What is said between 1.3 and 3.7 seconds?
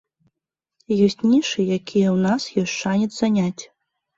нішы, якія ў нас ёсць шанец заняць.